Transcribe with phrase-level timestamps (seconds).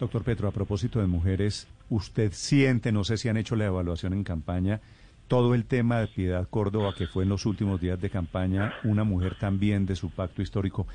[0.00, 4.14] Doctor Petro, a propósito de mujeres, ¿usted siente, no sé si han hecho la evaluación
[4.14, 4.80] en campaña,
[5.28, 9.04] todo el tema de Piedad Córdoba, que fue en los últimos días de campaña, una
[9.04, 10.86] mujer también de su pacto histórico,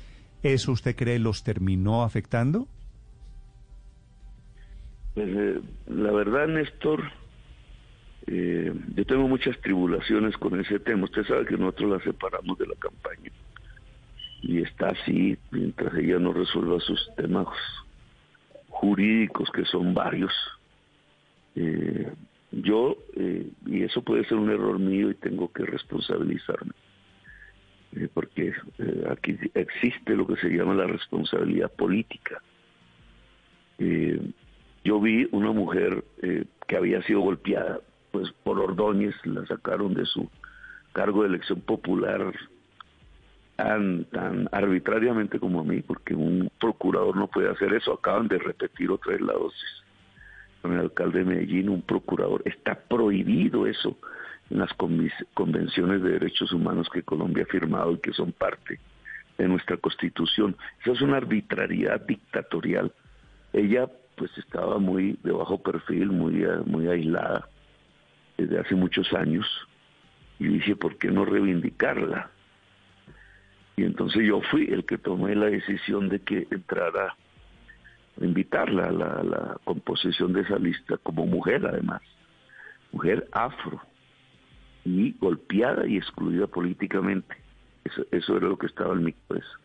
[0.42, 2.66] ¿eso usted cree los terminó afectando?
[5.14, 7.04] Pues, eh, la verdad, Néstor,
[8.26, 11.04] eh, yo tengo muchas tribulaciones con ese tema.
[11.04, 13.30] Usted sabe que nosotros la separamos de la campaña.
[14.42, 17.46] Y está así mientras ella no resuelva sus temas
[18.80, 20.32] jurídicos, que son varios.
[21.54, 22.12] Eh,
[22.52, 26.72] yo, eh, y eso puede ser un error mío y tengo que responsabilizarme,
[27.96, 32.40] eh, porque eh, aquí existe lo que se llama la responsabilidad política.
[34.84, 36.04] yo vi una mujer
[36.66, 37.80] que había sido golpeada
[38.12, 40.30] pues por Ordóñez, la sacaron de su
[40.92, 42.32] cargo de elección popular
[43.56, 48.38] tan, tan arbitrariamente como a mí, porque un procurador no puede hacer eso, acaban de
[48.38, 49.86] repetir otra vez la dosis
[50.72, 52.42] el alcalde de Medellín, un procurador.
[52.44, 53.96] Está prohibido eso
[54.50, 54.72] en las
[55.34, 58.78] convenciones de derechos humanos que Colombia ha firmado y que son parte
[59.38, 60.56] de nuestra constitución.
[60.80, 62.92] Esa es una arbitrariedad dictatorial.
[63.52, 67.48] Ella pues estaba muy de bajo perfil, muy, muy aislada
[68.38, 69.46] desde hace muchos años
[70.38, 72.30] y dije, ¿por qué no reivindicarla?
[73.76, 77.14] Y entonces yo fui el que tomé la decisión de que entrara
[78.20, 82.00] invitarla a la, composición de esa lista como mujer además,
[82.90, 83.82] mujer afro
[84.86, 87.36] y golpeada y excluida políticamente.
[87.84, 89.60] Eso, eso era lo que estaba en mi cabeza.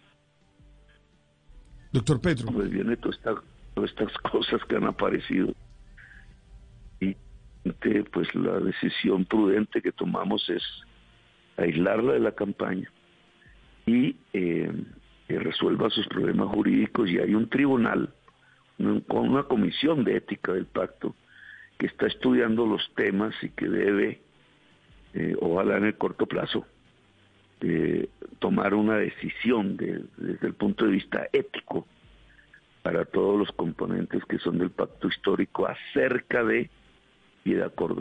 [1.93, 2.51] Doctor Petro.
[2.51, 3.17] Pues viene todas
[3.83, 5.53] estas cosas que han aparecido.
[6.99, 7.15] Y
[8.11, 10.63] pues la decisión prudente que tomamos es
[11.57, 12.91] aislarla de la campaña
[13.85, 14.71] y eh,
[15.27, 17.09] resuelva sus problemas jurídicos.
[17.09, 18.13] Y hay un tribunal
[19.07, 21.15] con una comisión de ética del pacto
[21.77, 24.21] que está estudiando los temas y que debe,
[25.13, 26.65] eh, ojalá en el corto plazo,
[27.61, 28.09] eh,
[28.39, 31.85] tomar una decisión desde el punto de vista ético
[32.81, 36.69] para todos los componentes que son del pacto histórico acerca de
[37.43, 37.97] y de acuerdo